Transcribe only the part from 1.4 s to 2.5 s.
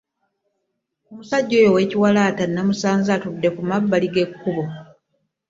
oyo owekiwalaata